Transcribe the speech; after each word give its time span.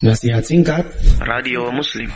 Nasihat 0.00 0.40
singkat 0.40 0.88
Radio 1.20 1.68
Muslim. 1.68 2.08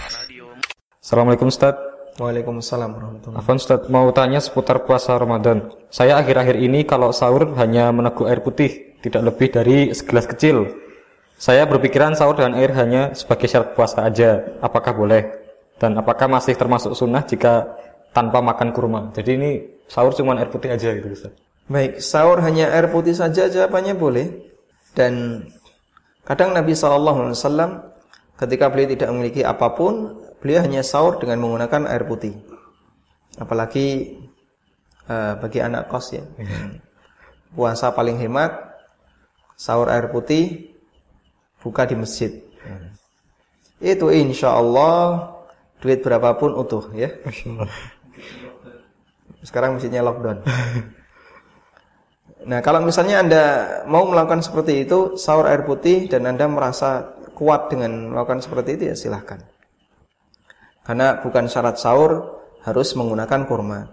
Assalamualaikum 1.04 1.52
Ustaz. 1.52 1.76
Waalaikumsalam 2.17 2.96
warahmatullahi 2.96 3.45
Afwan 3.45 3.60
Ustaz, 3.60 3.92
mau 3.92 4.08
tanya 4.08 4.41
seputar 4.41 4.88
puasa 4.88 5.12
Ramadan. 5.21 5.68
Saya 5.92 6.16
akhir-akhir 6.16 6.64
ini 6.64 6.88
kalau 6.88 7.12
sahur 7.12 7.52
hanya 7.60 7.92
meneguk 7.92 8.24
air 8.24 8.40
putih, 8.40 8.96
tidak 9.04 9.28
lebih 9.28 9.52
dari 9.52 9.92
segelas 9.92 10.24
kecil. 10.24 10.64
Saya 11.36 11.68
berpikiran 11.68 12.16
sahur 12.16 12.40
dengan 12.40 12.56
air 12.56 12.72
hanya 12.72 13.12
sebagai 13.12 13.52
syarat 13.52 13.76
puasa 13.76 14.08
aja. 14.08 14.40
Apakah 14.64 14.96
boleh? 14.96 15.28
Dan 15.76 16.01
apakah 16.01 16.24
masih 16.24 16.56
termasuk 16.56 16.96
sunnah 16.96 17.20
jika 17.28 17.69
tanpa 18.16 18.41
makan 18.41 18.73
kurma? 18.73 19.12
Jadi 19.12 19.30
ini 19.37 19.51
sahur 19.92 20.16
cuma 20.16 20.32
air 20.41 20.48
putih 20.48 20.73
aja 20.73 20.88
gitu 20.88 21.12
Ustaz. 21.12 21.37
Baik, 21.69 22.01
sahur 22.01 22.41
hanya 22.41 22.73
air 22.73 22.88
putih 22.88 23.12
saja 23.12 23.45
jawabannya 23.45 23.92
boleh. 23.92 24.32
Dan 24.96 25.45
kadang 26.25 26.56
Nabi 26.56 26.73
SAW 26.73 27.95
ketika 28.34 28.69
beliau 28.69 28.88
tidak 28.91 29.09
memiliki 29.15 29.41
apa 29.47 29.73
pun, 29.73 30.24
beliau 30.42 30.65
hanya 30.65 30.82
sahur 30.82 31.16
dengan 31.23 31.41
menggunakan 31.41 31.87
air 31.87 32.05
putih. 32.05 32.34
Apalagi 33.38 34.19
uh, 35.06 35.38
bagi 35.38 35.62
anak 35.62 35.88
kos 35.88 36.16
ya. 36.16 36.24
Puasa 37.55 37.95
paling 37.95 38.18
hemat, 38.18 38.51
sahur 39.55 39.87
air 39.87 40.10
putih, 40.10 40.74
buka 41.62 41.87
di 41.87 41.95
masjid. 41.95 42.43
Itu 43.79 44.10
insya 44.10 44.54
Allah 44.56 45.30
duit 45.79 46.02
berapapun 46.02 46.56
utuh 46.56 46.91
ya. 46.96 47.12
Sekarang 49.46 49.77
masjidnya 49.77 50.01
lockdown. 50.01 50.41
Nah, 52.44 52.60
kalau 52.60 52.84
misalnya 52.84 53.24
Anda 53.24 53.44
mau 53.88 54.04
melakukan 54.04 54.44
seperti 54.44 54.84
itu, 54.84 55.16
sahur 55.16 55.48
air 55.48 55.64
putih 55.64 56.12
dan 56.12 56.28
Anda 56.28 56.44
merasa 56.44 57.16
kuat 57.32 57.72
dengan 57.72 58.12
melakukan 58.12 58.44
seperti 58.44 58.76
itu 58.76 58.84
ya 58.92 58.96
silahkan. 58.96 59.40
Karena 60.84 61.24
bukan 61.24 61.48
syarat 61.48 61.80
sahur 61.80 62.45
harus 62.60 62.92
menggunakan 62.92 63.48
kurma. 63.48 63.88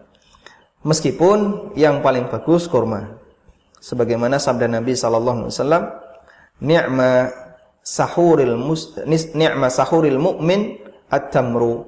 Meskipun 0.83 1.71
yang 1.79 2.03
paling 2.03 2.27
bagus 2.27 2.67
kurma. 2.67 3.19
Sebagaimana 3.79 4.37
sabda 4.37 4.67
Nabi 4.67 4.93
sallallahu 4.93 5.47
alaihi 5.47 5.53
wasallam, 5.55 5.83
"Ni'ma 6.61 7.11
sahuril 7.81 8.59
mus 8.59 8.93
ni'ma 9.07 9.67
sahuril 9.71 10.19
mu'min 10.19 10.77
at-tamru." 11.07 11.87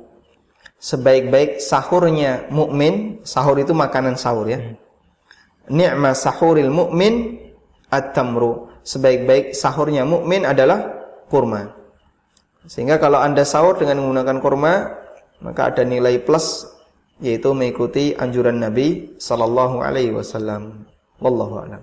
Sebaik-baik 0.83 1.63
sahurnya 1.63 2.51
mukmin, 2.51 3.23
sahur 3.23 3.55
itu 3.55 3.71
makanan 3.71 4.19
sahur 4.19 4.51
ya 4.51 4.59
ni'ma 5.69 6.11
sahuril 6.17 6.71
mu'min 6.71 7.39
at-tamru. 7.93 8.73
Sebaik-baik 8.83 9.55
sahurnya 9.55 10.03
mukmin 10.03 10.43
adalah 10.43 10.91
kurma. 11.31 11.71
Sehingga 12.67 12.99
kalau 12.99 13.19
Anda 13.19 13.47
sahur 13.47 13.79
dengan 13.79 14.03
menggunakan 14.03 14.43
kurma, 14.43 14.73
maka 15.39 15.71
ada 15.71 15.87
nilai 15.87 16.19
plus 16.19 16.67
yaitu 17.23 17.55
mengikuti 17.55 18.11
anjuran 18.19 18.59
Nabi 18.59 19.15
sallallahu 19.15 19.79
alaihi 19.79 20.11
wasallam. 20.11 20.83
Wallahu 21.23 21.63
a'lam. 21.63 21.81